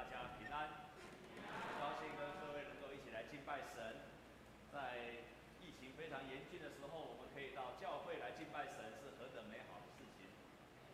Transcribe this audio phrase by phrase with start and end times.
[0.00, 0.64] 大家平安，
[1.44, 4.00] 很高兴跟各位能够一起来敬拜神。
[4.72, 5.20] 在
[5.60, 10.32] 疫情非常严峻的时候，我们可以到教会来敬拜神，是何等美好的事情。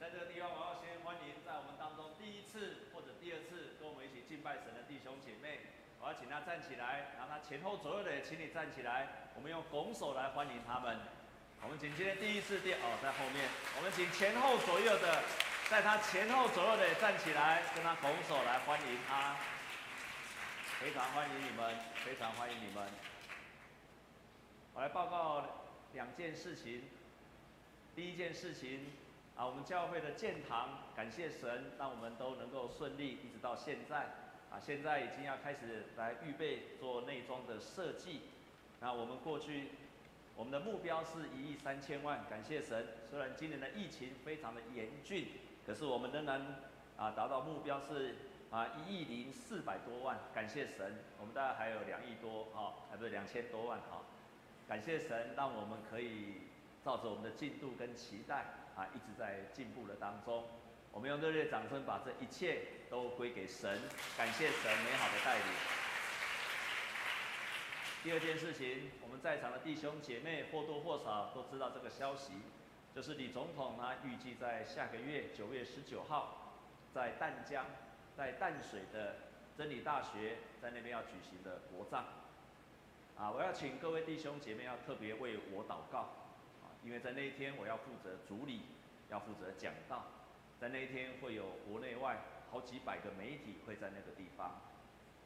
[0.02, 5.70] 在这个地方，我要先欢迎在我们当中第一次或者第二次跟我们一起敬拜神的弟兄姐妹。
[6.02, 10.98] 我要请他站起来，然后他前后左右的也请你站起来，我们用拱手来欢迎他们。
[11.62, 13.46] 我们请今天第一次第哦在后面，
[13.78, 15.22] 我们请前后左右的。
[15.68, 19.34] 在他前后左右的站起来，跟他拱手来欢迎他，
[20.78, 22.88] 非常欢迎你们，非常欢迎你们。
[24.74, 25.44] 我来报告
[25.92, 26.84] 两件事情。
[27.96, 28.86] 第一件事情
[29.36, 34.02] 啊，我们教会的建堂，感谢神，让我们都能够顺利，一直到现在
[34.50, 38.20] 啊，现在已经要开始来预备做内装的设计。
[38.78, 39.70] 那我们过去
[40.36, 45.26] 我们的目标是一亿三千万，感谢神，虽然今年的疫情非常的严峻。
[45.66, 46.40] 可是我们仍然
[46.96, 48.14] 啊达到目标是
[48.50, 54.02] 啊一亿零四百多万，感谢神，我们大概还有两亿多哈，还不是两千多万哈，
[54.68, 56.42] 感谢神，让我们可以
[56.84, 58.44] 照着我们的进度跟期待
[58.76, 60.44] 啊一直在进步的当中，
[60.92, 63.80] 我们用热烈掌声把这一切都归给神，
[64.16, 65.46] 感谢神美好的带领。
[68.04, 72.34] 第二件事情，我们在场的弟兄姐妹或多或少都知道这个消息。
[72.96, 76.54] 就是李总统呢，预计在下个月九月十九号，
[76.94, 77.66] 在淡江，
[78.16, 79.16] 在淡水的
[79.54, 82.06] 真理大学，在那边要举行的国葬。
[83.18, 86.08] 啊，我要请各位弟兄姐妹要特别为我祷告，
[86.64, 88.62] 啊，因为在那一天我要负责主礼，
[89.10, 90.06] 要负责讲道，
[90.58, 94.58] 在那一天会有国内外好几百个媒体会在那个地方。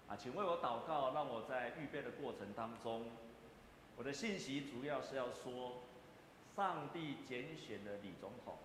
[0.08, 3.12] 啊，请为我祷告，让我在预备的过程当中，
[3.96, 5.84] 我的信息主要是要说。
[6.56, 8.58] 上帝拣选了李总统，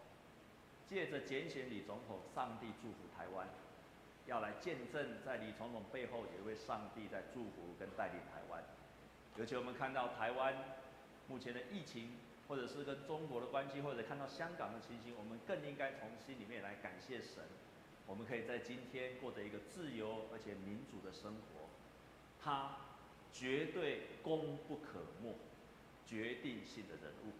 [0.87, 3.47] 借着拣选李总统，上帝祝福台湾，
[4.25, 8.63] 要来见证在李总统背后有一位上帝在祝福跟带领台湾。
[9.37, 10.55] 尤其我们看到台湾
[11.27, 17.43] 目前的疫情，或者是跟中国的关系，或者看到香港的情形，我们更应该从心里面来感谢神，
[18.07, 21.69] 我们可以在今天过着一个自由而且民主的生活。
[22.41, 22.77] 他
[23.31, 25.35] 绝对功不可没，
[26.05, 27.31] 决定性的人物。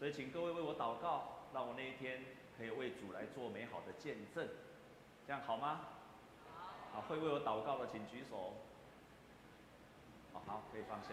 [0.00, 2.24] 所以，请各位为我祷告，让我那一天
[2.56, 4.48] 可以为主来做美好的见证，
[5.26, 5.82] 这样好吗？
[6.90, 7.00] 好。
[7.00, 8.54] 啊，会为我祷告的，请举手。
[10.32, 11.10] 好，好，可以放下。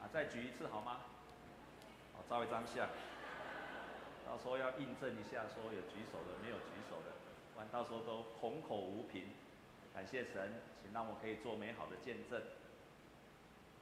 [0.00, 1.00] 啊，再举一次好吗？
[2.14, 2.88] 好，照一张相。
[4.24, 7.12] 到时候要印证一下，说有举手的，没有举手的，
[7.52, 9.24] 不然到时候都空口无凭。
[9.92, 12.40] 感谢神，请让我可以做美好的见证。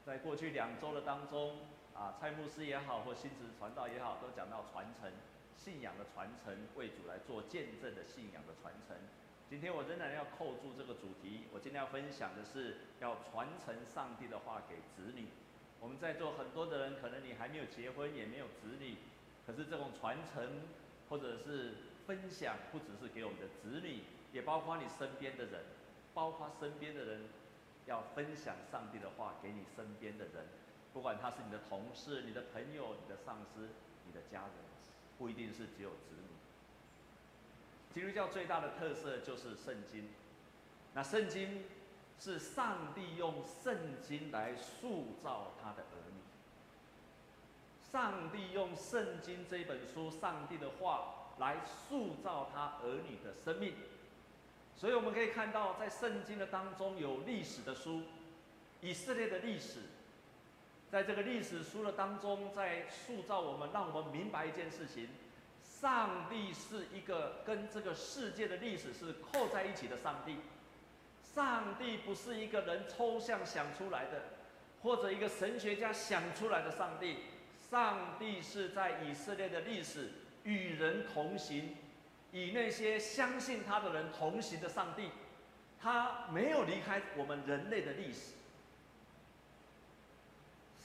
[0.04, 1.60] 在过去两周的当中。
[1.94, 5.12] 啊，蔡牧师也好，或新子传道也好，都讲到传承
[5.56, 8.96] 信仰的传承，为主来做见证的信仰的传承。
[9.48, 15.26] 今天我仍然要扣住这个主题，我今天要分享的是要传承上帝的话给子女。
[15.78, 18.96] 我们在座很多的人，可能你还没有结婚，也没有子女，
[19.46, 20.62] 可是这种传承
[21.10, 21.74] 或者是
[22.06, 25.64] 分享，不只是给我们的子女，也包括你身边的人，
[26.14, 27.28] 包括身边的人，
[27.84, 30.46] 要分享上帝的话给你身边的人。
[30.92, 33.70] 不管他是你的同事、你的朋友、你的上司、
[34.06, 34.50] 你的家人，
[35.18, 36.28] 不一定是只有子女。
[37.94, 40.08] 基督教最大的特色就是圣经，
[40.92, 41.64] 那圣经
[42.18, 46.20] 是上帝用圣经来塑造他的儿女。
[47.90, 53.74] 上帝用圣经这本书，上帝的话来塑造他儿女的生命。
[54.76, 58.02] 所以我们可以看到，在圣经的当中有历史的书，
[58.82, 59.80] 以色列的历史。
[60.92, 65.08] 在这个历史书的当中，在塑造我们，让我们明白一件事情：
[65.64, 70.36] 上帝是一个跟这个世界的历史是扣在一起的上帝。
[71.34, 74.20] 上帝不是一个人抽象想出来的，
[74.82, 77.20] 或者一个神学家想出来的上帝。
[77.70, 80.10] 上帝是在以色列的历史
[80.44, 81.74] 与人同行，
[82.32, 85.08] 与那些相信他的人同行的上帝。
[85.80, 88.34] 他没有离开我们人类的历史。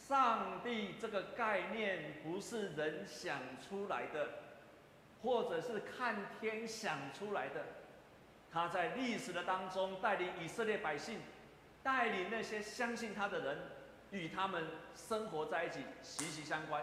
[0.07, 4.29] 上帝这个概念不是人想出来的，
[5.21, 7.61] 或者是看天想出来的。
[8.49, 11.19] 他在历史的当中带领以色列百姓，
[11.83, 13.57] 带领那些相信他的人，
[14.11, 14.65] 与他们
[14.95, 16.81] 生活在一起，息息相关。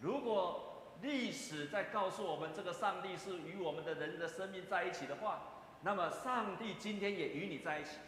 [0.00, 5.42] 如果历史在告诉我们这个上帝是与我们的人的生命在一起的话，
[5.82, 7.98] 那么上帝今天也与你在一起，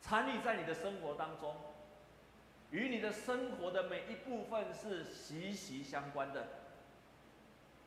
[0.00, 1.52] 参与在你的生活当中。
[2.70, 6.46] 与你的生活的每一部分是息息相关的。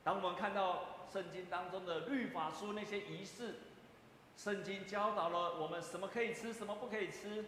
[0.03, 3.55] 当我们看到圣经当中的律法书那些仪式，
[4.35, 7.45] 圣经教导了我们什么可以吃，什么不可以吃，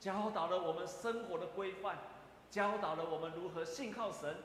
[0.00, 1.98] 教导了我们生活的规范，
[2.50, 4.36] 教导了我们如何信靠神。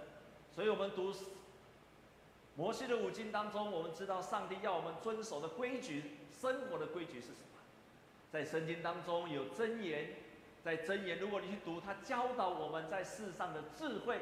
[0.53, 1.13] 所以，我们读
[2.55, 7.59] 摩西的五经当中，我们知道上帝要我们遵守的规矩，生活的规矩是什么？
[8.31, 10.09] 在圣经当中有箴言，
[10.67, 14.19] 在箴言，如果你去读，它教导我们在世上的智慧。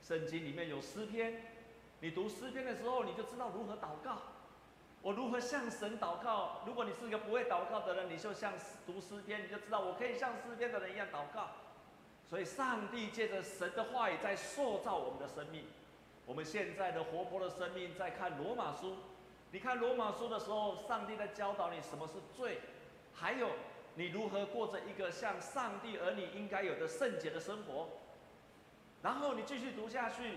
[0.00, 1.42] 圣经里面有诗篇，
[1.98, 4.18] 你读诗篇的时候，你就知道如何祷告。
[5.02, 6.60] 我如何向神祷告？
[6.64, 8.52] 如果你是一个不会祷告的人，你就像
[8.86, 11.48] 读诗篇，你就知道我可以像诗篇的人一样祷告。
[12.28, 15.64] 所以，上帝借着神的话语在塑造我们的生命。
[16.26, 18.98] 我们现在的活泼的生命，在看罗马书。
[19.50, 22.60] 你看罗马书的时候，上帝在教导你什么是罪，
[23.12, 23.48] 还有
[24.00, 27.86] 你如何过着一个像上帝儿女应该有的圣洁的生活。
[29.02, 30.36] 然后你继续读下去，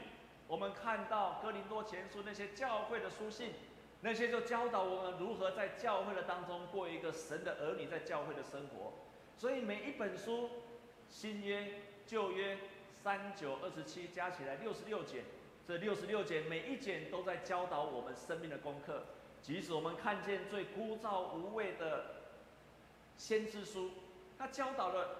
[0.50, 3.54] 我们看到哥林多前书那些教会的书信。
[4.02, 8.92] 那些就教导我们如何在教会的当中过一个神的儿女在教会的生活。
[9.38, 10.50] 所以每一本书，
[11.10, 11.66] 新约、
[12.06, 12.58] 旧约、
[13.02, 15.24] 三九二十七加起来六十六节，
[15.66, 19.06] 这六十六节每一节都在教导我们生命的功课。
[19.42, 22.23] 即使我们看见最枯燥无味的
[23.24, 23.90] 先知书，
[24.38, 25.16] 他教导了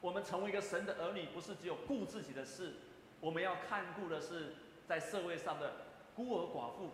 [0.00, 2.74] 我们成为一个神的儿女，不是只有顾自己的事，
[3.20, 4.54] 我们要看顾的是
[4.86, 5.72] 在社会上的
[6.14, 6.90] 孤儿寡妇，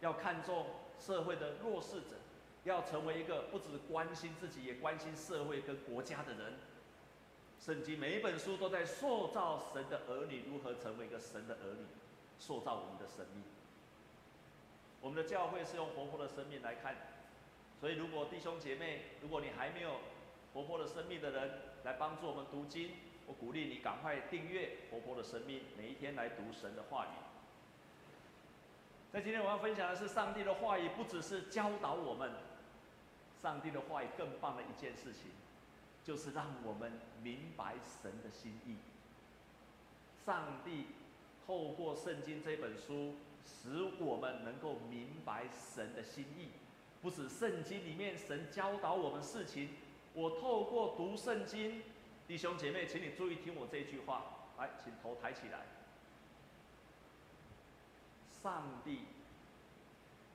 [0.00, 0.66] 要看重。
[0.96, 2.14] 社会的弱势者，
[2.62, 6.54] 要成为一个不只关心自己，也关心社会跟国家的人。
[7.58, 11.84] 圣经每一本书都在塑造神的儿女如何成为一个神的儿女，
[12.38, 13.42] 塑造我们的生命。
[15.00, 16.94] 我们的教会是用活泼的生命来看，
[17.84, 20.00] 所以如果弟兄姐妹，如果你还没有
[20.54, 21.50] 活泼的生命的人
[21.84, 22.92] 来帮助我们读经，
[23.26, 27.10] 我鼓励你赶快订阅活泼的生命，每一天来读神的话语。
[29.12, 32.30] 那今天我要分享的是，上帝的话语不只是教导我们，
[33.42, 35.32] 上帝的话语更棒的一件事情，
[36.02, 36.90] 就是让我们
[37.22, 38.78] 明白神的心意。
[40.24, 40.86] 上帝
[41.46, 46.48] 透过圣经这本书，使我们能够明白神的心意。
[47.04, 49.68] 不止圣经里面神教导我们事情，
[50.14, 51.82] 我透过读圣经，
[52.26, 55.66] 弟兄姐妹，请你注意听我这句话，来，请头抬起来。
[58.42, 59.00] 上帝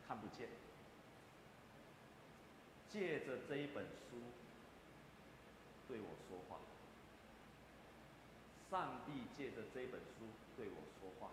[0.08, 0.48] 看不见，
[2.88, 4.18] 借着这一本书
[5.88, 6.60] 对我说话。
[8.70, 11.32] 上帝借着这本书对我说话。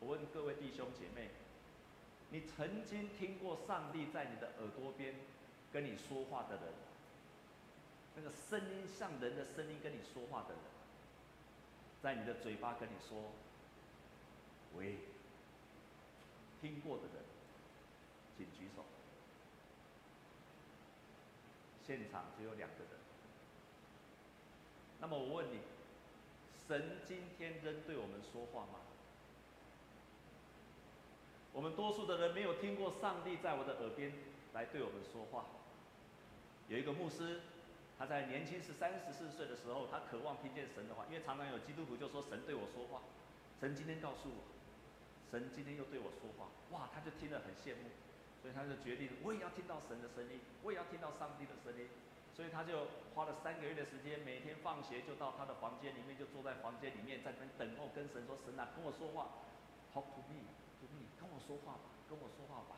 [0.00, 1.30] 我问各位弟兄姐妹，
[2.32, 5.14] 你曾经听过上帝在你的耳朵边
[5.70, 6.64] 跟你说话的人？
[8.16, 10.58] 那个声音像人的声音跟你说话的人，
[12.02, 13.32] 在你的嘴巴跟你说。
[14.74, 14.96] 喂，
[16.62, 17.22] 听过的人，
[18.34, 18.82] 请举手。
[21.86, 22.88] 现场只有两个人。
[25.00, 25.58] 那么我问你，
[26.66, 28.80] 神今天仍对我们说话吗？
[31.52, 34.12] 我们多数的人没有听过上帝在我的耳边
[34.54, 35.46] 来对我们说话。
[36.68, 37.40] 有一个牧师，
[37.98, 43.02] 他在年轻时三十四岁的时候，他渴望听见神的话，因为常常有基督徒就说神对我说话，
[43.60, 44.48] 神今天告诉我。
[45.30, 47.88] 神今天又对我说话，哇，他就听了很羡慕，
[48.40, 51.88] 所以他就决定，我也要听到神的声音，我也要听到上帝的声音，
[52.36, 59.40] 所以他就花了三个月的时间，每天放学就到他的房间里面，就坐在房间里面，在那边等候跟神说，神啊，跟我说话
[59.92, 60.44] ，Talk to me
[61.46, 62.76] 说话吧，跟我说话吧。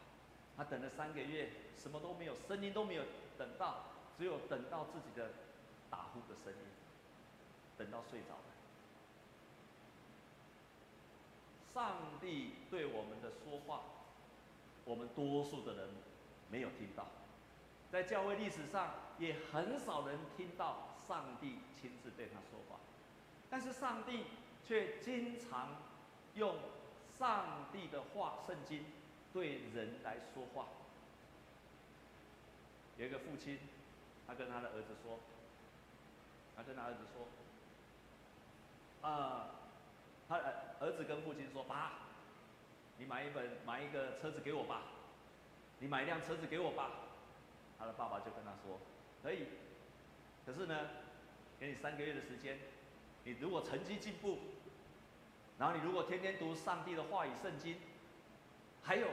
[0.57, 3.03] 他等了三个月，什么都没有，声音都没有
[3.37, 5.33] 等到，只有等到自己的
[5.91, 6.59] 打呼的声音，
[7.77, 8.45] 等到睡着了。
[11.73, 13.83] 上帝对我们的说话，
[14.85, 15.89] 我们多数的人
[16.49, 17.09] 没有听到，
[17.91, 22.79] 在教会历史上也很少人听到上帝亲自对他说话，
[23.51, 24.27] 但是上帝
[24.65, 25.83] 却经常
[26.35, 26.55] 用
[27.19, 28.85] 上帝的话圣经
[29.33, 30.67] 对人来说话。
[32.97, 33.59] 有一个父亲，
[34.27, 35.19] 他跟他的儿子说，
[36.57, 37.27] 他跟他儿子说，
[39.09, 39.55] 啊、呃。
[40.27, 40.39] 他
[40.81, 41.99] 儿子跟父亲说：“爸，
[42.97, 44.81] 你买一本买一个车子给我吧，
[45.81, 46.93] 你买一辆车子给我吧。”
[47.79, 48.81] 他的爸爸就跟他说
[49.23, 49.49] ：“可以，
[50.47, 50.89] 可是呢，
[51.61, 52.59] 给你三个月的时间，
[53.25, 54.39] 你如果成绩进步，
[55.59, 57.77] 然后你如果天天读上帝的话语圣经，
[58.83, 59.07] 还有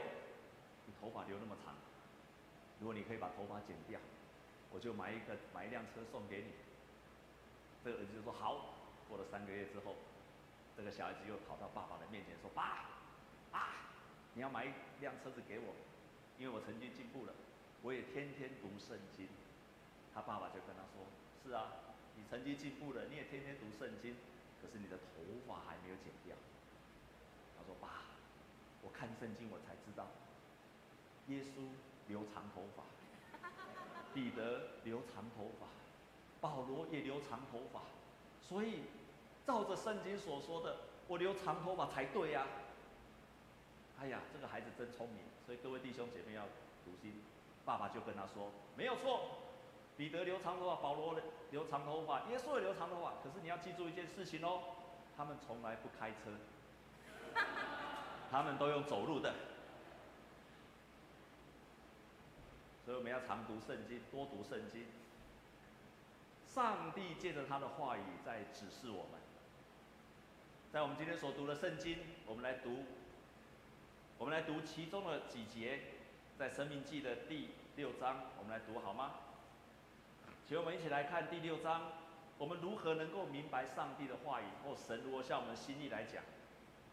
[0.86, 1.74] 你头发留那么长，
[2.80, 4.00] 如果你可以把头发剪掉，
[4.70, 6.52] 我就买一个买一辆车送给你。”
[7.84, 8.74] 这个儿子就说：“好。”
[9.08, 9.94] 过了三个月之后。
[10.74, 12.88] 这个小孩子又跑到爸爸的面前说：“爸，
[13.52, 13.92] 啊，
[14.32, 15.74] 你要买一辆车子给我，
[16.38, 17.34] 因为我成绩进步了，
[17.82, 19.28] 我也天天读圣经。
[20.14, 21.04] 他爸爸就跟他说
[21.44, 21.72] ：“是啊，
[22.16, 24.16] 你成绩进步了，你也天天读圣经，
[24.62, 26.36] 可是你的头发还没有剪掉。”
[27.58, 28.06] 他说：“爸，
[28.82, 30.06] 我看圣经我才知道，
[31.28, 31.68] 耶稣
[32.06, 32.84] 留长头发，
[34.14, 35.66] 彼得留长头发，
[36.40, 37.82] 保罗也留长头发，
[38.40, 38.84] 所以
[39.44, 40.76] 照着圣经所说的，
[41.08, 42.46] 我留长头发才对呀。”
[44.00, 46.46] 哎呀，这个孩子真聪明，所以各位弟兄姐妹要
[46.84, 47.22] 读心。
[47.64, 49.38] 爸爸就跟他说：“没有错。”
[49.96, 51.20] 彼得留长头发，保罗
[51.50, 53.12] 留长头发，耶稣也留长头发。
[53.22, 54.62] 可是你要记住一件事情哦，
[55.16, 56.32] 他们从来不开车，
[58.30, 59.34] 他们都用走路的。
[62.84, 64.86] 所以我们要常读圣经，多读圣经。
[66.46, 69.20] 上帝借着他的话语在指示我们。
[70.72, 72.84] 在我们今天所读的圣经，我们来读，
[74.18, 75.80] 我们来读其中的几节，
[76.38, 79.12] 在《生命记》的第六章，我们来读好吗？
[80.52, 81.80] 请我们一起来看第六章，
[82.36, 84.44] 我们如何能够明白上帝的话语？
[84.62, 86.22] 或神如果向我们心意来讲，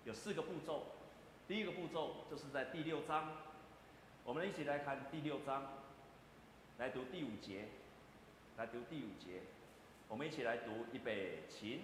[0.05, 0.85] 有四个步骤。
[1.45, 3.33] 第一个步骤就是在第六章，
[4.23, 5.73] 我们一起来看第六章，
[6.77, 7.65] 来读第五节，
[8.55, 9.41] 来读第五节，
[10.07, 11.81] 我们一起来读预备起，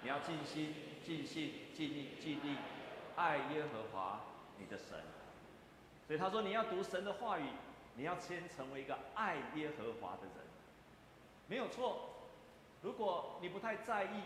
[0.00, 0.72] 你要尽心、
[1.04, 2.56] 尽性、尽力、尽力
[3.16, 4.20] 爱耶和华
[4.60, 4.96] 你的神。
[6.06, 7.46] 所以他说，你要读神的话语，
[7.96, 10.43] 你要先成为一个爱耶和华的人。
[11.46, 12.10] 没有错，
[12.82, 14.22] 如果你不太在意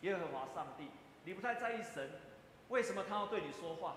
[0.00, 0.88] 耶和华上帝，
[1.24, 2.10] 你不太在意神，
[2.68, 3.96] 为什么他要对你说话？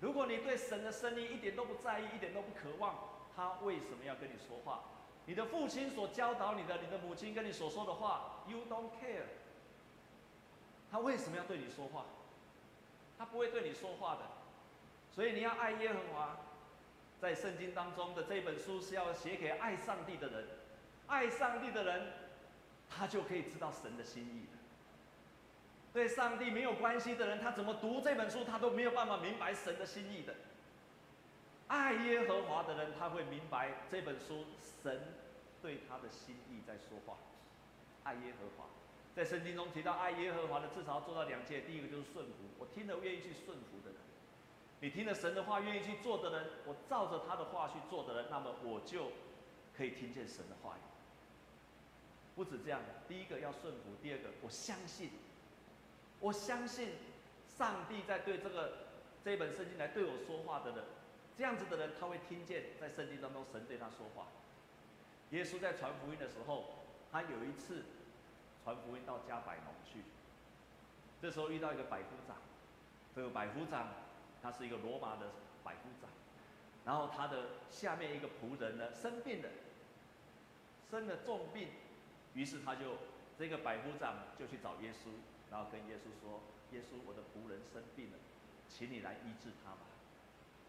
[0.00, 2.94] 如果你对神的声音一点都不在意，一点都不渴望，
[3.34, 4.82] 他为什么要跟你说话？
[5.24, 9.24] 你的父亲所教导你的，你的母亲跟你所说的话，You don't care。
[10.90, 12.04] 他为什么要对你说话？
[13.16, 14.20] 他不会对你说话的。
[15.10, 16.36] 所以你要爱耶和华。
[17.24, 20.46] 在圣经当中的这本书是要写给爱上帝的人，
[21.06, 22.12] 爱上帝的人，
[22.86, 24.44] 他就可以知道神的心意。
[25.90, 30.34] 对上帝没有关系的人，他怎么读这本书，他都没有办法明白神的心意的。
[31.68, 34.44] 爱耶和华的人，他会明白这本书
[34.82, 35.00] 神
[35.62, 37.16] 对他的心意在说话。
[38.02, 38.68] 爱耶和华，
[39.16, 44.03] 在圣经中提到爱耶和华的，至少要做到两件，第一个就是顺服，我听了愿意去顺服的人。
[44.80, 49.12] 你听了神的话，愿意去做的人，我照着他的话去做的人，那么我就
[49.74, 50.80] 可以听见神的话语。
[52.36, 55.10] 不止这样，第一个要顺服，第二个我相信，
[56.20, 56.90] 我相信
[57.56, 58.88] 上帝在对这个
[59.24, 60.84] 这本圣经来对我说话的人，
[61.34, 64.26] 这样子的人他会听见在圣经当中神对他说话。
[65.30, 67.84] 耶稣在传福音的时候，他有一次
[68.62, 70.02] 传福音到加百农去，
[71.22, 72.36] 这时候遇到一个百夫长，
[73.16, 73.88] 这个百夫长。
[74.44, 75.32] 他是一个罗马的
[75.64, 76.10] 百夫长，
[76.84, 79.48] 然后他的下面一个仆人呢生病了，
[80.90, 81.70] 生了重病，
[82.34, 82.98] 于是他就
[83.38, 85.08] 这个百夫长就去找耶稣，
[85.50, 88.18] 然后跟耶稣说：“耶稣，我的仆人生病了，
[88.68, 89.78] 请你来医治他吧，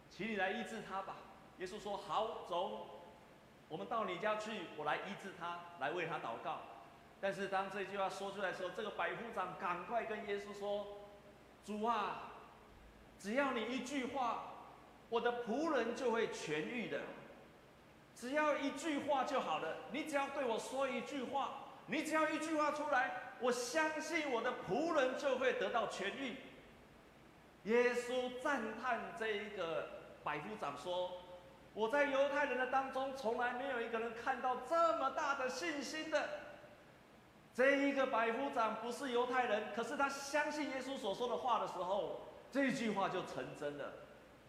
[0.10, 1.18] 请你来医治他吧。”
[1.60, 3.02] 耶稣说：“好，走，
[3.68, 6.62] 我们到你家去，我来医治他，来为他祷告。”
[7.20, 10.88] 但是当这句话说出来的时候，这个百夫长赶快跟耶稣说
[11.66, 12.32] ：“主啊！”
[13.26, 14.44] 只要你一句话，
[15.10, 17.02] 我的仆人就会痊愈的。
[18.16, 26.36] 只要一句话就好了，你只要对我说一句话，你只要一句话出来，我相信我的仆人就会得到痊愈。
[27.64, 29.88] 耶稣赞叹这一个
[30.24, 31.14] 百夫长说
[31.74, 36.30] ：“我在犹太人的当中，从来没有一个人看到这么大的信心的。
[37.56, 42.22] 这一个百夫长不是犹太人，可是他相信耶稣所说的话的时候。”
[42.56, 43.92] 这一句话就成真了，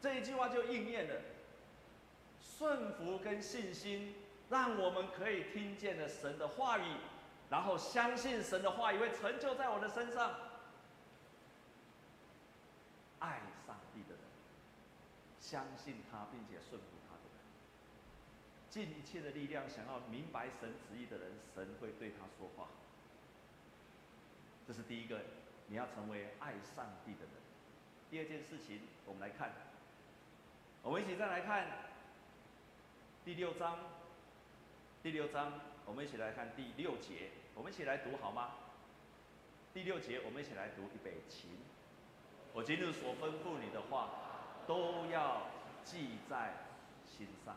[0.00, 1.20] 这一句话就应验了。
[2.40, 4.14] 顺服跟信心，
[4.48, 6.84] 让我们可以听见了神的话语，
[7.50, 10.36] 然后相信神的话语会成就在我的身上。
[13.18, 14.20] 爱上帝的人，
[15.40, 17.42] 相信他并且顺服他的人，
[18.70, 22.68] 尽一切的力量想要明白神旨意的人，神会对他说话。
[24.64, 25.22] 这是第一个，
[25.66, 27.45] 你要成为爱上帝的人。
[28.10, 29.52] 第二件事情，我们来看，
[30.82, 31.66] 我们一起再来看
[33.24, 33.78] 第六章。
[35.02, 35.52] 第六章，
[35.84, 38.50] 我们一起来看第六节，我们一起来读好吗？
[39.72, 41.48] 第六节，我们一起来读预备起。
[42.52, 44.08] 我今日所吩咐你的话，
[44.66, 45.42] 都要
[45.84, 46.54] 记在
[47.04, 47.56] 心上。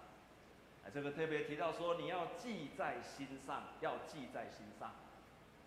[0.93, 4.93] 这个特别提到说，你要记在心上，要记在心上。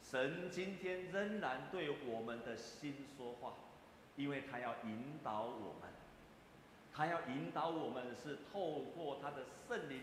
[0.02, 3.54] 神今天仍然对我们的心说话。
[4.16, 5.90] 因为他要引导我们，
[6.92, 10.02] 他要引导我们，是透过他的圣灵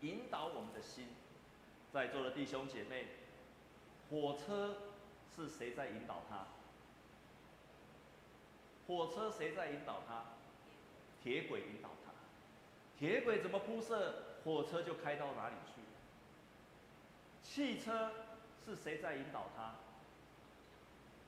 [0.00, 1.08] 引导我们的心。
[1.92, 3.06] 在座的弟兄姐妹，
[4.08, 4.76] 火车
[5.34, 6.46] 是谁在引导他？
[8.86, 10.24] 火车谁在引导他？
[11.22, 12.12] 铁轨引导他。
[12.98, 15.82] 铁轨怎么铺设，火车就开到哪里去。
[17.42, 18.12] 汽车
[18.64, 19.74] 是谁在引导他？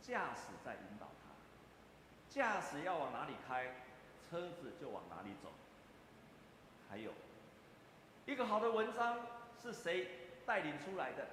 [0.00, 1.08] 驾驶在引导。
[2.34, 3.76] 驾驶要往哪里开，
[4.28, 5.52] 车子就往哪里走。
[6.90, 7.12] 还有，
[8.26, 9.20] 一个好的文章
[9.62, 10.08] 是谁
[10.44, 11.28] 带领出来的？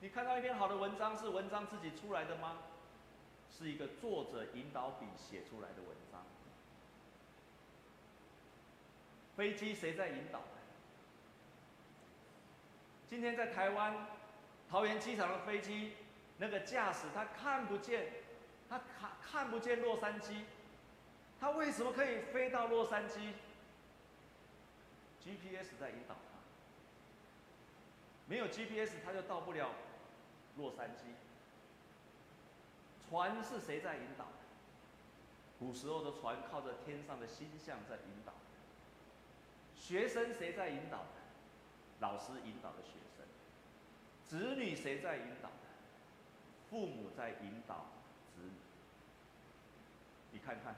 [0.00, 2.56] 你看到一篇好的文章，是文章自己出来的吗？
[3.50, 6.22] 是一个作者引导笔写出来的文章。
[9.36, 10.40] 飞机谁在引导？
[13.10, 14.06] 今天在台湾
[14.70, 15.92] 桃园机场的飞机，
[16.38, 18.06] 那个驾驶他看不见，
[18.68, 20.42] 他看看不见洛杉矶，
[21.40, 23.32] 他为什么可以飞到洛杉矶
[25.20, 26.38] ？GPS 在引导他，
[28.26, 29.70] 没有 GPS 他就到不了
[30.56, 31.14] 洛杉矶。
[33.08, 34.26] 船是谁在引导？
[35.58, 38.32] 古时候的船靠着天上的星象在引导。
[39.74, 41.04] 学生谁在引导？
[42.00, 43.24] 老师引导的学生。
[44.26, 45.50] 子女谁在引导？
[46.68, 47.86] 父母在引导
[50.32, 50.76] 你看看，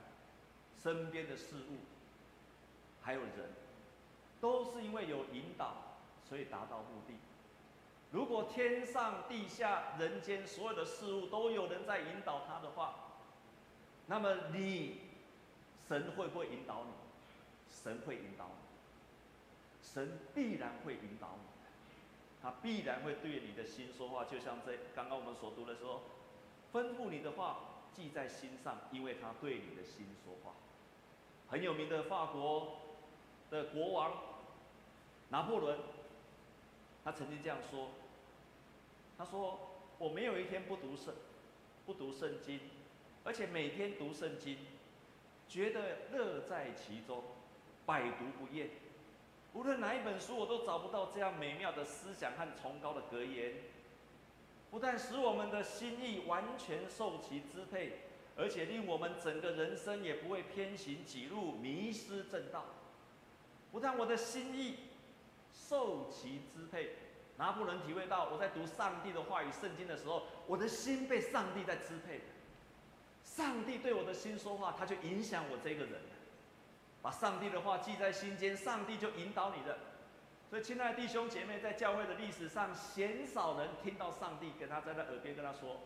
[0.82, 1.78] 身边的事物，
[3.02, 3.50] 还有人，
[4.40, 5.74] 都是因为有引导，
[6.28, 7.14] 所以达到目的。
[8.10, 12.94] 如果天上地下人间所有的事物都有人在引导他的话，
[14.06, 15.00] 那么你，
[15.86, 16.92] 神会不会引导你？
[17.70, 21.42] 神会引导你，神必然会引导你，
[22.42, 24.24] 他必然会对你的心说话。
[24.24, 26.00] 就像这刚刚我们所读的时候，
[26.72, 27.60] 吩咐你的话
[27.94, 30.54] 记在心上，因为他对你的心说话。
[31.48, 32.78] 很有名的法国
[33.50, 34.12] 的国王
[35.30, 35.78] 拿破仑。
[37.04, 37.88] 他曾经这样说
[39.16, 39.58] ：“他说
[39.98, 41.14] 我没有一天不读圣，
[41.86, 42.60] 不读圣经，
[43.24, 44.58] 而且每天读圣经，
[45.48, 47.24] 觉得乐在其中，
[47.86, 48.68] 百读不厌。
[49.54, 53.54] 无论哪一本书，我都找不到这样美妙的思想和崇高的格言。
[54.70, 58.00] 不但使我们的心意完全受其支配，
[58.36, 62.64] 而且令我们整个人生也不会偏行己路，迷失正道。
[63.70, 64.76] 不但我的心意。”
[65.50, 66.90] 受其支配，
[67.36, 72.20] 拿破仑体会到，我在读上帝的话语圣经的时候，我的心被上帝在支配。
[73.22, 76.00] 上帝对我的心说话，他就影响我这个人。
[77.02, 79.76] 把上帝的话记在心间，上帝就引导你的。
[80.48, 85.80] 所以，亲爱的弟兄姐妹，在教会的历史上，鲜少人听到上帝跟他在他耳边跟他说。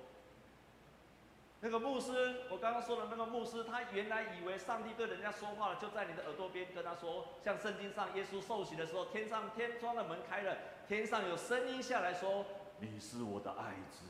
[1.61, 10.57] 那个牧师，我刚刚说的那个牧师，他原来以为上帝对人家说话了，就在你的耳朵边跟他说，像圣经上耶稣受洗的时候，天上天窗的门开了，
[10.89, 12.45] 天上有声音下来说
[12.79, 14.05] ：“你是我的爱子，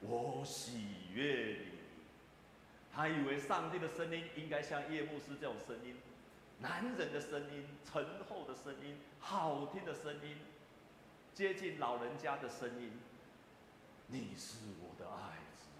[0.00, 1.78] 我喜悦你。”
[2.92, 5.96] 他以为上帝的声音应该像叶牧师这种声音，
[6.60, 10.36] 男人的声音，醇厚的声音，好听的声音，
[11.34, 13.00] 接近老人家的声音。
[14.08, 15.70] 你是我的爱子。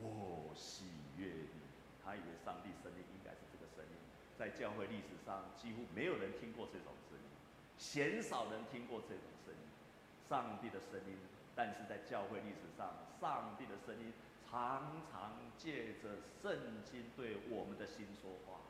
[0.00, 0.84] 我喜
[1.18, 1.60] 悦你，
[2.02, 3.96] 他以为上帝声音应该是这个声音，
[4.38, 7.24] 在教会历史上几乎没有人听过这种声音，
[7.76, 9.60] 鲜少人听过这种声音，
[10.30, 11.18] 上帝的声音。
[11.54, 12.88] 但是在教会历史上，
[13.20, 14.14] 上帝的声音
[14.48, 18.60] 常常借着圣经对我们的心说话。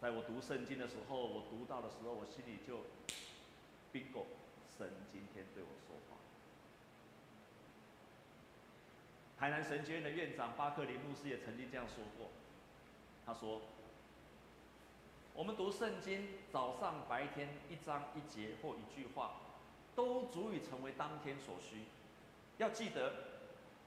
[0.00, 2.78] 在我读圣经的时候，我读到的时候，我心里就
[3.92, 4.26] bingo，
[4.78, 6.16] 神今天对我说话。
[9.36, 12.30] 台南神学院的院长巴克林牧师也曾经这样说过，
[13.26, 13.62] 他说
[15.34, 19.40] ：“我们读圣经，早上白天一章一节或一句话，
[19.96, 21.86] 都足以成为当天所需。
[22.58, 23.12] 要记得，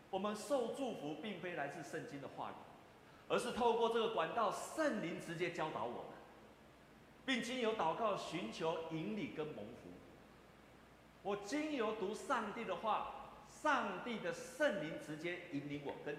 [0.09, 2.55] 我们受祝福并非来自圣经的话语，
[3.31, 6.11] 而是透过这个管道，圣灵直接教导我们，
[7.25, 9.89] 并经由祷告寻求引领跟蒙福。
[11.23, 13.15] 我经由读上帝的话。”
[13.61, 16.17] 上帝的圣灵直接引领我，跟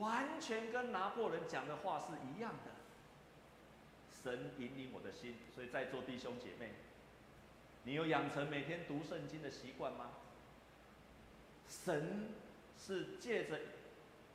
[0.00, 2.70] 完全跟拿破仑讲的话是一样的。
[4.22, 6.72] 神引领我的心，所以在座弟兄姐妹，
[7.82, 10.12] 你有养成每天读圣经的习惯吗？
[11.68, 12.28] 神
[12.78, 13.60] 是借着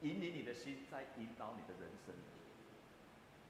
[0.02, 2.14] 引领你的心，在引导你的人生。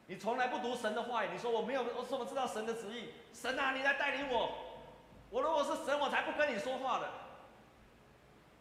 [0.07, 3.09] 你从来不读神的话语，你说我没有，我怎么知道神的旨意？
[3.33, 4.51] 神啊，你来带领我。
[5.29, 7.07] 我如果是神，我才不跟你说话的。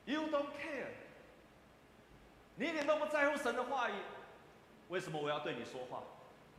[0.05, 0.89] You don't care，
[2.57, 3.95] 你一点都不在乎神的话语，
[4.89, 6.03] 为什么我要对你说话？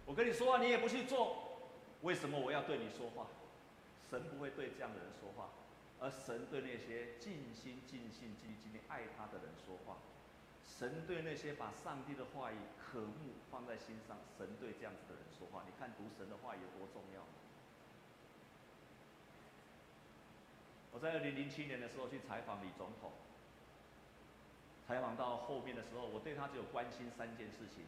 [0.06, 1.60] 我跟你说话，你也不去做，
[2.02, 3.28] 为什么我要对你说话？
[4.10, 5.52] 神不会对这样的人说话，
[6.00, 9.98] 而神对那些尽心尽性尽心尽力爱他的人说话。
[10.65, 15.63] 神对那些把上帝的话语渴慕放在心上，神对这样子的人说话。
[15.65, 17.22] 你看读神的话有多重要？
[20.91, 23.12] 我在二零零七年的时候去采访李总统，
[24.88, 27.84] 采访到后面的时候，我对他只有关心三件事情。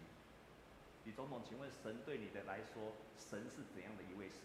[1.06, 4.42] 李总统，请问神对你的来说，神是怎样的一位神？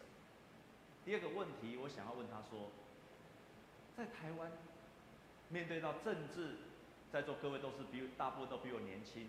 [1.04, 2.70] 第二个问题，我想要问他说，
[3.96, 4.52] 在台湾
[5.48, 6.56] 面对到政治。
[7.12, 9.28] 在座各位都是比大部分都比我年轻，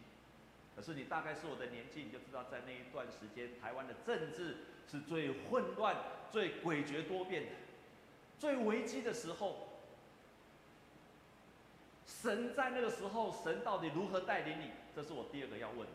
[0.76, 4.58] 可是你大概是我的年纪，你就知道在那一段时间，台湾的政治
[4.90, 5.96] 是最混乱、
[6.32, 7.52] 最诡谲多变的，
[8.38, 9.68] 最危机的时候。
[12.06, 14.72] 神在那个时候，神到底如何带领你？
[14.96, 15.94] 这是我第二个要问的。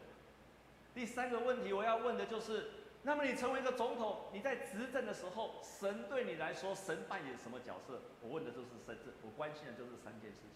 [0.95, 2.71] 第三个问题我要问的就是，
[3.03, 8.03] 那么你成为一个总统，你在执政的时候，神对你来说，神扮演什么角色？
[8.21, 10.51] 我问的就是神，我关心的就是三件事情。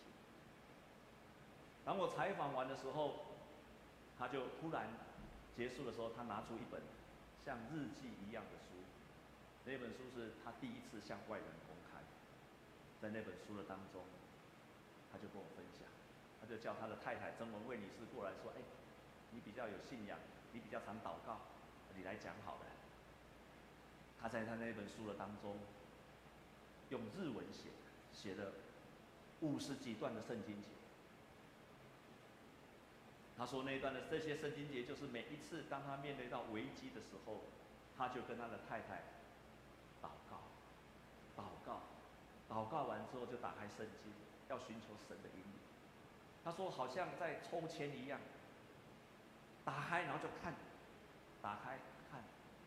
[1.86, 3.22] 当我采访完的时候，
[4.18, 4.90] 他就突然
[5.54, 6.82] 结束的时候，他拿出一本
[7.44, 8.74] 像日记一样的书。
[9.64, 12.02] 那本书是他第一次向外人公开。
[13.00, 14.02] 在那本书的当中，
[15.12, 15.86] 他就跟我分享，
[16.40, 18.62] 他就叫他的太太曾文慧女士过来说：“哎，
[19.30, 20.18] 你比较有信仰，
[20.52, 21.38] 你比较常祷告，
[21.94, 22.66] 你来讲好了。”
[24.18, 25.56] 他在他那本书的当中，
[26.90, 27.70] 用日文写，
[28.12, 28.50] 写了
[29.40, 30.68] 五十几段的圣经节。
[33.38, 37.42] 他说那段的这些圣经节，就是每一次当他面对到危机的时候，
[37.96, 39.04] 他就跟他的太太
[40.02, 40.40] 祷告，
[41.36, 41.82] 祷告，
[42.48, 44.12] 祷告完之后就打开圣经，
[44.48, 45.52] 要寻求神的引领。
[46.42, 48.20] 他说好像在抽签一样，
[49.64, 50.54] 打开然后就看，
[51.42, 51.78] 打开
[52.10, 52.24] 看，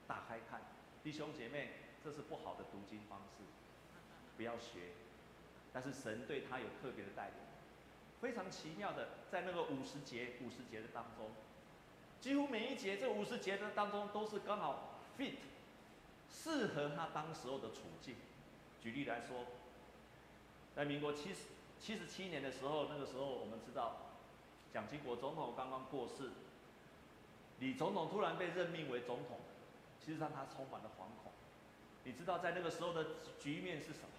[0.08, 0.62] 打开看。
[1.04, 1.72] 弟兄姐妹，
[2.04, 3.44] 这是不好的读经方式，
[4.38, 4.92] 不要学。
[5.72, 7.49] 但是神对他有特别的带领。
[8.22, 11.32] 非常奇妙的，在那个五十节、五十节的当中，
[12.20, 15.36] 几乎每一节这五十节的当中都是刚好 fit，
[16.30, 18.16] 适合他当时候的处境。
[18.82, 19.46] 举例来说，
[20.76, 21.40] 在民国七十
[21.80, 24.12] 七十七年的时候，那个时候我们知道，
[24.74, 26.32] 蒋经国总统刚刚过世，
[27.60, 29.40] 李总统突然被任命为总统，
[30.00, 31.32] 其实让他充满了惶恐。
[32.04, 33.06] 你知道在那个时候的
[33.40, 34.10] 局面是什么？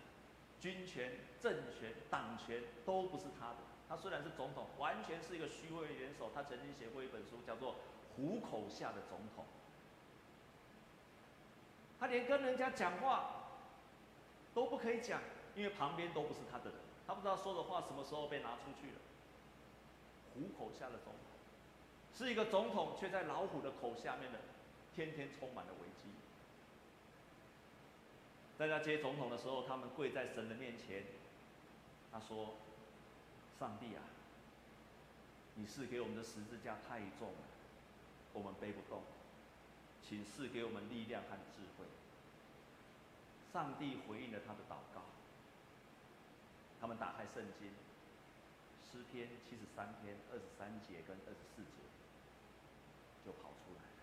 [0.60, 3.56] 军权、政权、党权都不是他的。
[3.90, 6.30] 他虽然是总统，完全是一个虚位元首。
[6.32, 7.72] 他曾经写过一本书，叫做
[8.14, 9.44] 《虎口下的总统》。
[11.98, 13.48] 他连跟人家讲话
[14.54, 15.20] 都不可以讲，
[15.56, 16.74] 因为旁边都不是他的人。
[17.04, 19.00] 他不知道说的话什么时候被拿出去了。
[20.34, 21.16] 虎口下的总统，
[22.14, 24.38] 是一个总统，却在老虎的口下面的，
[24.94, 26.10] 天天充满了危机。
[28.56, 31.06] 在他接总统的时候，他们跪在神的面前，
[32.12, 32.54] 他说。
[33.60, 34.00] 上帝啊，
[35.56, 37.44] 你赐给我们的十字架太重了，
[38.32, 39.02] 我们背不动，
[40.02, 41.84] 请赐给我们力量和智慧。
[43.52, 45.02] 上帝回应了他的祷告，
[46.80, 47.68] 他们打开圣经，
[48.80, 51.84] 诗篇七十三篇二十三节跟二十四节
[53.26, 54.00] 就跑出来了。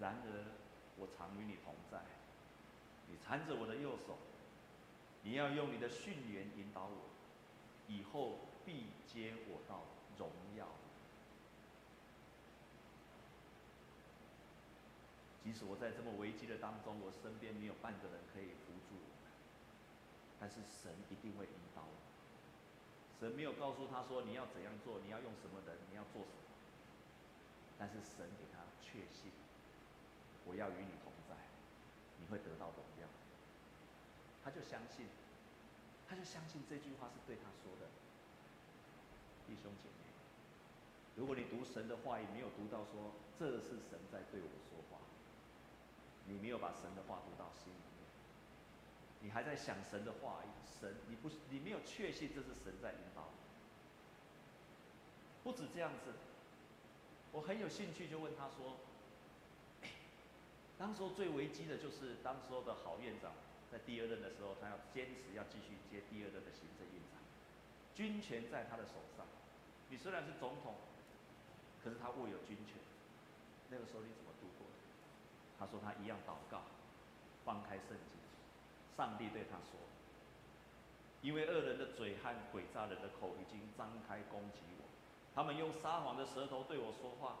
[0.00, 0.44] 然而
[0.96, 2.00] 我常与你同在，
[3.08, 4.16] 你搀着我的右手，
[5.22, 7.15] 你要用你的训言引导我。
[7.88, 9.82] 以后必接我到
[10.18, 10.66] 荣耀。
[15.44, 19.30] 即使我在这么危机的当中，我身边没有半个人可以扶住我，
[20.40, 21.94] 但是神一定会引导我。
[23.20, 26.42] 神没有告诉他说，你要怎样做，你要用什么人，你要做什么。
[27.78, 29.30] 但是神给他确信，
[30.44, 31.36] 我要与你同在，
[32.18, 33.06] 你会得到荣耀。
[34.42, 35.06] 他就相信。
[36.08, 37.86] 他就相信这句话是对他说的，
[39.46, 40.06] 弟兄姐妹，
[41.16, 44.98] 如果你读神的话也没有读到说，这是神在对我说话，
[46.26, 48.06] 你没有把神的话读到心里面，
[49.20, 50.44] 你还在想神的话，
[50.80, 53.38] 神你不是你没有确信这是神在引导你。
[55.42, 56.12] 不止这样子，
[57.32, 58.78] 我很有兴趣就问他说，
[60.78, 63.32] 当时候最危机的就是当时候的郝院长。
[63.70, 67.20] 在第二任的时候，他要坚持要继续接第二任的行政院长，
[67.94, 69.26] 军权在他的手上。
[69.88, 70.74] 你虽然是总统，
[71.82, 72.76] 可是他握有军权。
[73.70, 74.74] 那个时候你怎么度过的？
[75.58, 76.62] 他说他一样祷告，
[77.44, 78.18] 翻开圣经，
[78.96, 79.78] 上帝对他说
[81.22, 84.84] ：“因为恶人的嘴和诡诈人的口已经张开攻击我，
[85.34, 87.38] 他们用撒谎的舌头对我说话，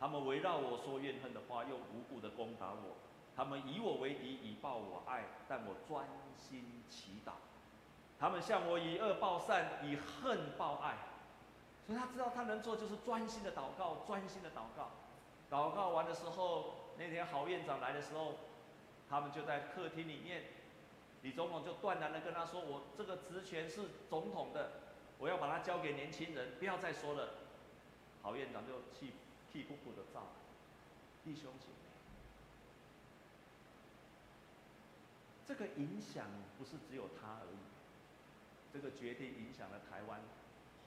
[0.00, 2.96] 他们围绕我说怨恨的话，又无故的攻打我。
[3.38, 6.04] 他们以我为敌，以报我爱，但我专
[6.36, 7.34] 心祈祷。
[8.18, 10.96] 他们向我以恶报善，以恨报爱。
[11.86, 14.90] 所以他知道他能做就是专心的祷告，专心的祷告。
[15.48, 18.34] 祷告完的时候，那天郝院长来的时候，
[19.08, 20.42] 他们就在客厅里面，
[21.22, 24.72] 李总统就断然的跟他说：“我这个职权是总统的，
[25.16, 27.34] 我要把它交给年轻人，不要再说了。”
[28.20, 29.12] 郝院长就气
[29.52, 30.26] 气呼呼的走。
[31.24, 31.66] 弟兄姐
[35.48, 36.26] 这个影响
[36.58, 37.56] 不是只有他而已，
[38.70, 40.20] 这个决定影响了台湾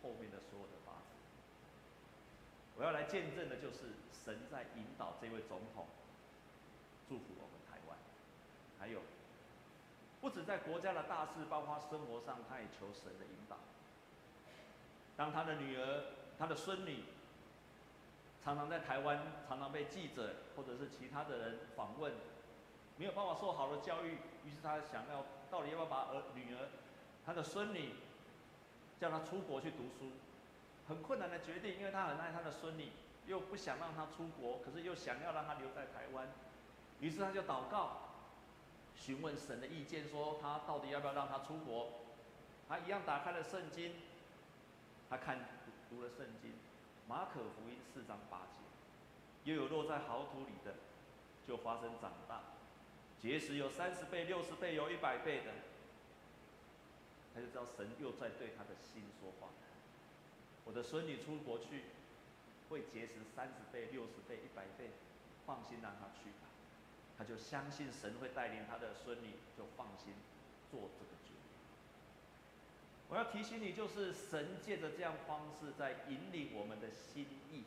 [0.03, 1.01] 后面的所有的发展。
[2.77, 5.87] 我要来见证的就是神在引导这位总统，
[7.09, 7.97] 祝福我们台湾，
[8.79, 9.01] 还有
[10.21, 13.57] 不止在国家的大事，包括生活上，他也求神的引导。
[15.17, 16.03] 当他的女儿、
[16.37, 17.03] 他的孙女。
[18.43, 22.11] 常常在台湾，常常被记者或者是其他的人访问，
[23.01, 24.11] 没有办法受好的教育，
[24.45, 26.69] 于是他想要到底要不要把儿女儿、
[27.25, 27.95] 他的孙女
[28.99, 30.11] 叫他出国去读书，
[30.87, 32.91] 很困难的决定，因为他很爱他的孙女，
[33.25, 36.27] 又不想让他出国，可是又想要让他留在台湾，
[36.99, 37.97] 于是他就祷告，
[38.95, 41.89] 询问神的意见，说他到底要不要让他出国，
[42.69, 43.95] 他一样打开了圣经，
[45.09, 46.53] 他看读，读了圣经。
[47.07, 50.75] 马可福音四章八节，又有落在好土里的，
[51.47, 52.41] 就发生长大，
[53.21, 55.51] 结实有三十倍、六十倍、有一百倍的。
[57.33, 59.49] 他就知道神又在对他的心说话。
[60.65, 61.83] 我的孙女出国去，
[62.69, 64.89] 会结实三十倍、六十倍、一百倍，
[65.45, 66.49] 放心让她去吧。
[67.17, 70.13] 他就相信神会带领他的孙女，就放心
[70.71, 71.53] 做这个决定。
[73.09, 77.63] 我要提醒你，就是神借着这样方式在引领我们的心意。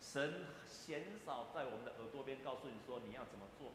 [0.00, 3.72] 神鲜少在我们的耳朵边告诉你说你要怎么做，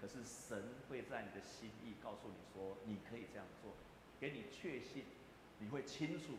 [0.00, 3.72] 可是神会在你的心意告诉你说你可以这样做，
[4.18, 5.04] 给你确信，
[5.58, 6.34] 你会清楚，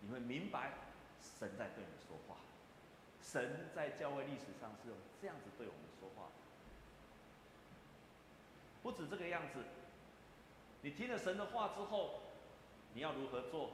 [0.00, 0.72] 你会明白，
[1.20, 2.36] 神在对你说话。
[3.22, 6.30] 神在教会历史上是用这样子对我们说话。
[8.82, 9.64] 不止这个样子，
[10.82, 12.20] 你听了神的话之后。
[12.96, 13.72] 你要如何做？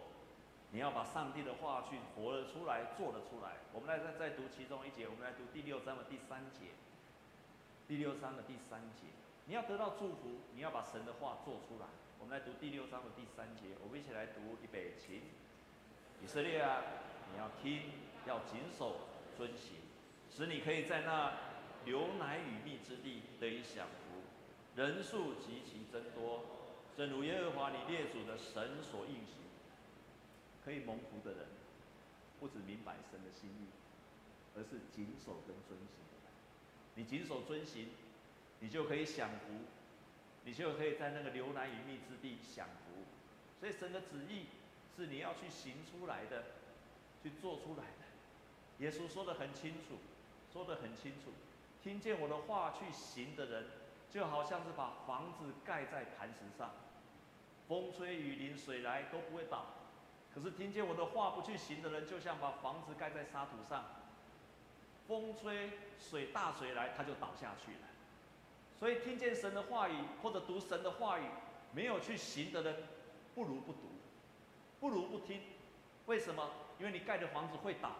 [0.72, 3.58] 你要把上帝的话去活了出来，做了出来。
[3.74, 6.72] 我们来再再读其中一节，我们来读第六章的第三节。
[7.86, 9.08] 第六章的第三节，
[9.50, 11.86] 你要得到祝福，你要把神的话做出来。
[12.20, 15.22] 我们来读第六章的第三节，我们一起来读预备起。
[16.22, 16.80] 以色列啊，
[17.32, 17.90] 你要听，
[18.28, 19.74] 要谨守遵行，
[20.30, 21.32] 使你可以在那
[21.84, 24.22] 流奶与蜜之地得以享福，
[24.80, 26.44] 人数极其增多。
[26.96, 29.34] 正如耶和华你列祖的神所应许，
[30.64, 31.46] 可以蒙福的人，
[32.38, 33.66] 不只明白神的心意，
[34.54, 35.98] 而是谨守跟遵行。
[36.94, 37.88] 你谨守遵行，
[38.60, 39.64] 你就可以享福，
[40.44, 43.02] 你就可以在那个流奶与蜜之地享福。
[43.58, 44.46] 所以神的旨意
[44.96, 46.44] 是你要去行出来的，
[47.22, 48.84] 去做出来的。
[48.84, 49.98] 耶稣说得很清楚，
[50.52, 51.32] 说得很清楚，
[51.82, 53.66] 听见我的话去行的人。
[54.12, 56.72] 就好像是把房子盖在磐石上，
[57.68, 59.66] 风吹雨淋水来都不会倒。
[60.34, 63.84] 可是听见我的话不去行的人，就像把房子盖在沙土上，
[65.06, 65.70] 风吹
[66.00, 67.86] 水大水来，他就倒下去了。
[68.80, 71.24] 所以听见神的话语或者读神的话语，
[71.72, 72.74] 没有去行的人，
[73.34, 73.80] 不如不读，
[74.80, 75.42] 不如不听。
[76.06, 76.50] 为什么？
[76.78, 77.90] 因为你盖的房子会倒。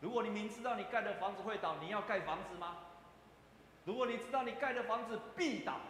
[0.00, 2.76] 如果你明知道你盖的房子会倒，你要盖房子吗？
[3.84, 5.80] 如果你知道你盖的房子必倒，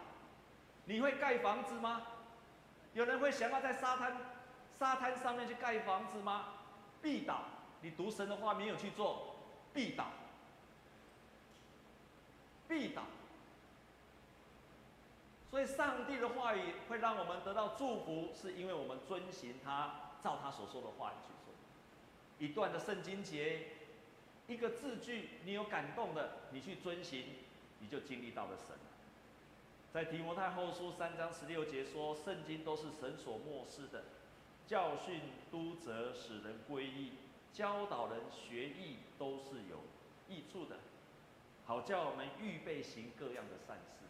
[0.87, 2.07] 你会盖房子吗？
[2.95, 4.17] 有人会想要在沙滩
[4.79, 6.47] 沙滩上面去盖房子吗？
[7.03, 7.43] 必倒。
[7.83, 9.37] 你读神的话没有去做，
[9.75, 10.07] 必倒，
[12.67, 13.03] 必倒。
[15.51, 21.55] 所以上帝的话语会让我们得到祝福，是因为我们遵行他照他所说的话语去做。
[22.39, 23.69] 一段的圣经节，
[24.47, 27.25] 一个字句，你有感动的，你去遵行。
[27.81, 28.75] 你就经历到了神。
[29.93, 34.03] 在提摩太后书三章十六节说，圣经都是神所默示的，
[34.67, 37.13] 教训、督责、使人归义、
[37.53, 39.85] 教导人学义，都是有
[40.29, 40.79] 益处的，
[41.67, 44.08] 好叫我们预备行各样的善事。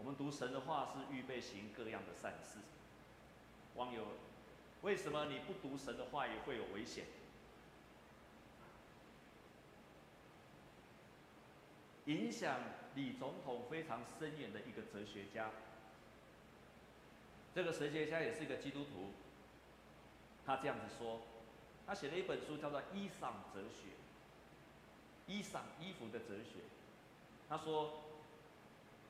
[0.00, 2.58] 我们读神的话是预备行各样的善事。
[3.76, 4.06] 网友，
[4.80, 7.04] 为什么你不读神的话也会有危险？
[12.06, 12.60] 影响
[12.94, 15.50] 李总统非常深远的一个哲学家，
[17.54, 19.12] 这个哲学家也是一个基督徒。
[20.46, 21.20] 他这样子说，
[21.86, 23.90] 他写了一本书叫做《衣裳哲学》。
[25.30, 26.60] 衣裳、衣服的哲学。
[27.50, 28.02] 他说，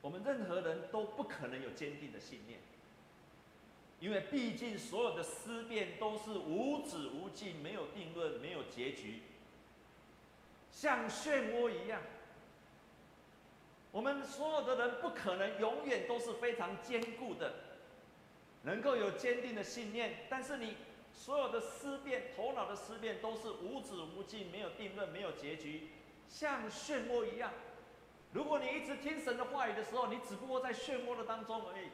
[0.01, 2.59] 我们任何人都不可能有坚定的信念，
[4.01, 9.23] 因为毕竟所有的思辨都是无止无尽，没有定论，没有结局，
[10.71, 12.01] 像漩涡一样。
[13.93, 17.53] 我们所有的人不可能永远都是非常坚固的，
[18.63, 20.77] 能够有坚定的信念，但是你。
[21.13, 25.89] 所有的思辨，头脑的思辨都是无止无尽，没有定论，没有结局，
[26.29, 27.53] 像漩涡一样。
[28.33, 31.89] 如果你一直听神的话语的时候，你只不过在漩涡的当中而已。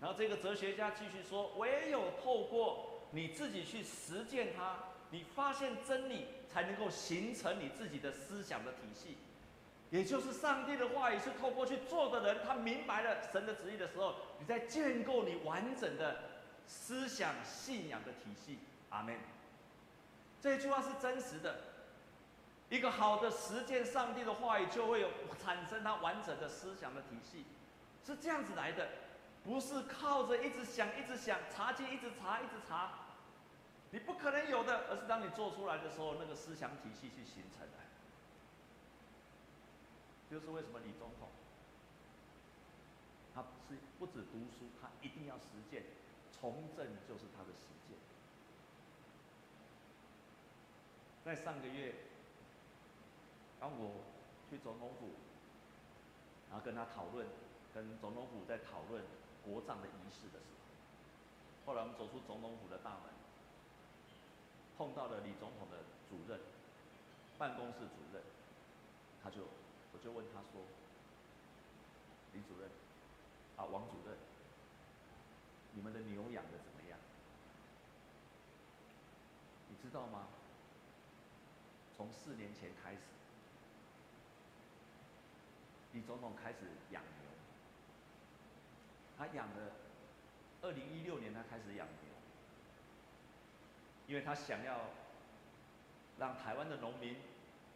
[0.00, 4.76] 然后这个哲学家继续说：唯有透过你自己去实践它，
[5.10, 9.16] 你发现真理，才能够形成你自己的思想的体系。
[9.90, 16.32] 也就是上帝的话语是透过去做的人，他明白了神的旨意的时候，你在建构你完整的。
[16.64, 18.56] 思想信仰的体系，
[18.88, 19.18] 阿门。
[20.40, 21.71] 这句话是真实的。
[22.72, 27.44] 一个好的实践上帝的话语，就会有产生他完整的思想的体系，
[28.02, 28.88] 是这样子来的，
[29.44, 32.92] 不是靠着一直想、一直想、查经、一直查、一直查，
[33.90, 34.88] 你不可能有的。
[34.88, 37.76] 而是当你做出来的时候，那个思想体系去形成的。
[40.30, 41.28] 就是为什么李总统，
[43.34, 45.82] 他是不止读书，他一定要实践。
[46.32, 47.98] 从政就是他的实践。
[51.22, 51.94] 在上个月，
[53.62, 54.02] 当我
[54.50, 55.14] 去总统府，
[56.50, 57.24] 然后跟他讨论，
[57.72, 59.04] 跟总统府在讨论
[59.44, 63.14] 国葬的仪式的时候，后来我们走出总统府的大门，
[64.76, 65.78] 碰到了李总统的
[66.10, 66.40] 主任，
[67.38, 68.20] 办公室主任，
[69.22, 69.46] 他就，
[69.92, 70.60] 我就问他说
[72.34, 72.68] ：“李主任，
[73.56, 74.18] 啊，王主任。”
[75.74, 76.98] 你们的牛养的怎么样？
[79.68, 80.26] 你知道吗？
[81.96, 82.98] 从四年前开始，
[85.92, 86.58] 李总统开始
[86.90, 87.30] 养牛。
[89.18, 89.72] 他养了，
[90.62, 92.10] 二零一六年他开始养牛，
[94.06, 94.90] 因为他想要
[96.18, 97.16] 让台湾的农民，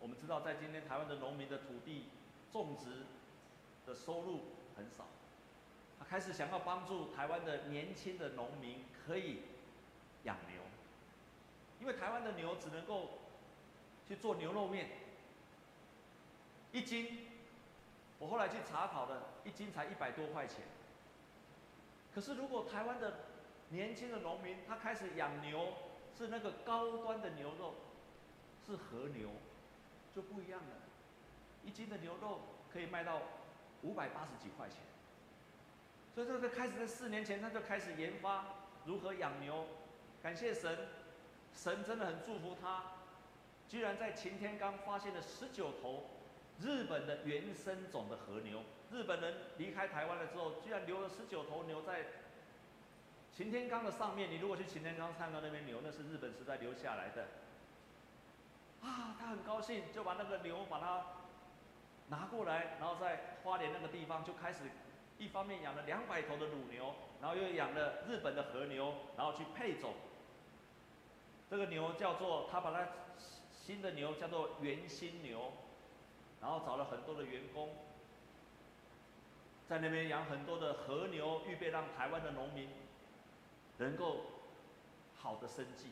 [0.00, 2.06] 我们知道在今天台湾的农民的土地
[2.52, 3.04] 种植
[3.86, 4.40] 的收入
[4.76, 5.06] 很少。
[5.98, 9.42] 他开始想要帮助台湾的年轻的农民可以
[10.24, 10.62] 养牛，
[11.80, 13.18] 因为台湾的牛只能够
[14.08, 14.88] 去做牛肉面，
[16.72, 17.26] 一斤，
[18.18, 20.60] 我后来去查考的，一斤才一百多块钱。
[22.14, 23.12] 可是如果台湾的
[23.68, 25.74] 年轻的农民他开始养牛，
[26.16, 27.74] 是那个高端的牛肉，
[28.66, 29.28] 是和牛，
[30.14, 30.76] 就不一样了，
[31.62, 32.40] 一斤的牛肉
[32.72, 33.20] 可以卖到
[33.82, 34.78] 五百八十几块钱。
[36.14, 38.46] 所以，这个开始在四年前，他就开始研发
[38.86, 39.66] 如何养牛。
[40.22, 40.88] 感谢神，
[41.52, 42.82] 神真的很祝福他，
[43.68, 46.04] 居然在擎天岗发现了十九头
[46.60, 48.62] 日本的原生种的和牛。
[48.90, 52.04] 日本人离开台湾了之后，居然留了十九头牛在
[53.32, 54.30] 擎天岗的上面。
[54.30, 57.26] 你如果去擎天岗看到那边牛，那是日本时代留下来的。
[58.82, 61.04] 啊，他很高兴，就把那个牛把它
[62.08, 64.60] 拿过来，然后在花莲那个地方就开始。
[65.18, 69.94] 一方面养了两百头的乳牛，然后又养了日本的和牛，然后去配种。
[71.48, 72.86] 这个牛叫做他把它
[73.50, 75.54] 新的牛叫做圆心牛，
[76.40, 77.70] 然后找了很多的员工，
[79.68, 82.68] 在那边养很多的和牛，预备让台湾的农民
[83.78, 84.20] 能够
[85.16, 85.90] 好的生计。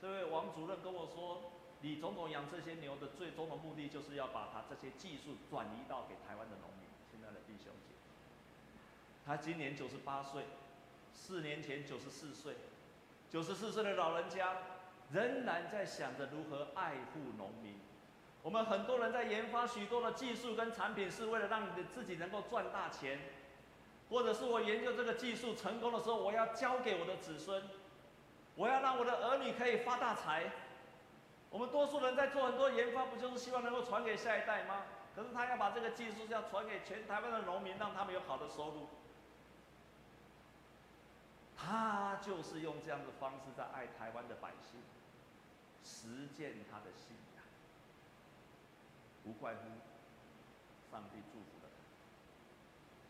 [0.00, 6.88] 这位王主任跟我说，李总统养这些牛的最终的目的，就是要把他这些技术转移到给台湾的农民。
[7.10, 7.94] 亲爱的弟兄姐。
[9.26, 10.44] 他今年九十八岁，
[11.12, 12.54] 四年前九十四岁，
[13.28, 14.56] 九十四岁的老人家
[15.12, 17.74] 仍然在想着如何爱护农民。
[18.46, 23.18] 我们很多人在研发许多的技术跟产品，是为了让你的自己能够赚大钱，
[24.08, 27.60] 或者是我研究这个技术成功的时候，我要交给我的子孙，
[28.54, 30.44] 我要让我的儿女可以发大财。
[31.50, 34.84] 我们多数人在做很多研发，不就是希望能够传给下一代吗？
[35.16, 38.86] 可是他要把这个技术要传给全台湾的农民，让他们有好的收入。
[41.56, 44.80] 他就是用这样的方式在爱台湾的百姓，
[45.82, 47.25] 实践他的信仰，
[49.26, 49.62] 不怪乎
[50.88, 51.82] 上帝祝福的他。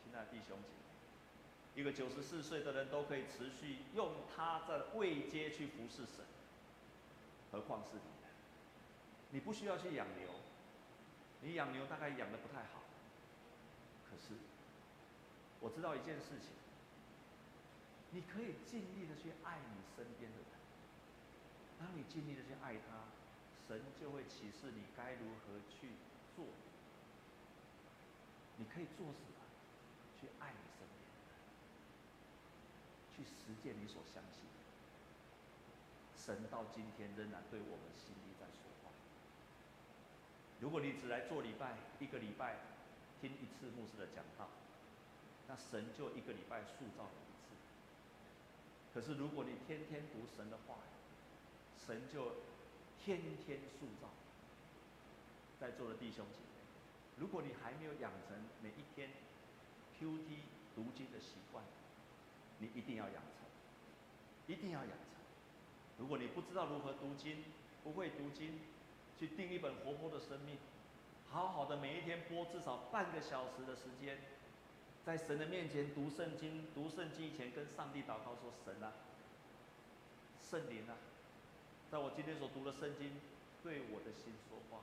[0.03, 0.71] 亲爱的弟兄姐
[1.77, 6.25] 妹，一个九十四岁的人都可以持续用他的位阶去服侍神，
[7.53, 8.29] 何况是你呢？
[9.33, 10.27] 你不需要去养牛，
[11.43, 12.81] 你养牛大概养得不太好，
[14.09, 14.33] 可是
[15.61, 16.49] 我知道一件事情。
[18.13, 20.47] 你可以尽力的去爱你身边的人，
[21.79, 23.05] 当你尽力的去爱他，
[23.69, 25.91] 神就会启示你该如何去。
[28.59, 29.37] 你可以做什么？
[30.19, 31.37] 去爱你身边的人，
[33.13, 34.65] 去实践你所相信的。
[36.17, 38.91] 神到今天仍然对我们心里在说话。
[40.61, 42.57] 如果你只来做礼拜，一个礼拜
[43.21, 44.49] 听一次牧师的讲道，
[45.47, 47.53] 那神就一个礼拜塑造你一次。
[48.95, 50.79] 可是如果你天天读神的话，
[51.87, 52.37] 神就
[52.99, 54.09] 天天塑造。
[55.61, 56.56] 在座的弟兄姐妹，
[57.17, 59.11] 如果你还没有养成每一天
[59.99, 60.39] QT
[60.75, 61.65] 读经的习惯，
[62.59, 63.47] 你一定要养成，
[64.47, 64.99] 一定要养成。
[65.99, 67.45] 如果你不知道如何读经，
[67.83, 68.61] 不会读经，
[69.19, 70.59] 去订一本活泼的生命，
[71.31, 74.19] 好好的每一天播至少半个小时的时间，
[75.05, 78.93] 在神的面前读圣经，读圣经以前跟上帝祷告说：“神啊，
[80.43, 80.97] 圣灵啊，
[81.91, 83.13] 在我今天所读的圣经
[83.63, 84.83] 对我的心说话，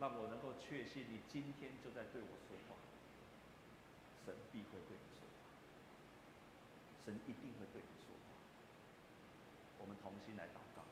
[0.00, 2.76] 让我能够确信你今天就在对我说话。
[4.24, 5.48] 神必会对你说话，
[7.04, 8.36] 神一定会对你说话。
[9.80, 10.84] 我们同心来祷告。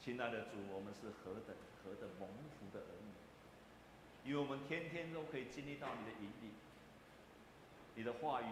[0.00, 1.54] 亲爱的主，我们是何等
[1.84, 6.50] 何等蒙福的儿女，因为我们天天都可以经历到你的引领，
[7.94, 8.46] 你的话语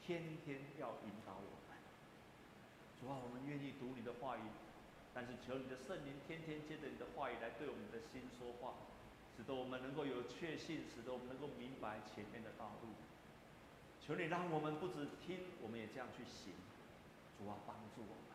[0.00, 1.76] 天天要引导我们。
[3.00, 4.42] 主啊，我们愿意读你的话语，
[5.14, 8.74] 但是求你的圣灵天天接着你的话语来对我们的心说话，
[9.36, 12.88] 使得我们能够有确信，使得我们能够明白前面的道路。
[14.00, 16.54] 求你让我们不只听，我们也这样去行。
[17.38, 18.34] 主啊，帮助我们，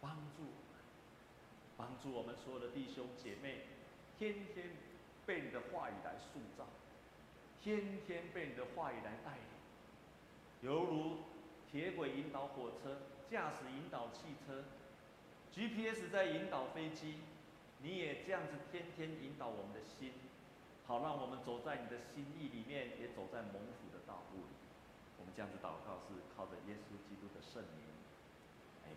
[0.00, 0.72] 帮助我们。
[1.76, 3.66] 帮助我们所有的弟兄姐妹，
[4.16, 4.76] 天天
[5.26, 6.66] 被你的话语来塑造，
[7.60, 11.16] 天天被你的话语来带领，犹如
[11.70, 14.64] 铁轨引导火车，驾驶引导汽车
[15.54, 17.18] GPS 在引导飞机，
[17.82, 20.12] 你也这样子天天引导我们的心，
[20.86, 24.56] 好让我们走在你的心意里面，也走在蒙福的道路里。
[25.18, 27.84] 我们这样子祷告，是靠着耶稣基督的圣名，
[28.84, 28.88] 阿。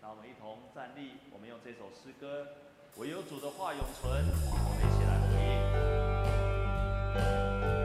[0.00, 2.48] 让我们一同站立，我们用这首诗歌，
[2.96, 5.36] 唯有主的话永存，我们一起来回
[7.76, 7.81] 应。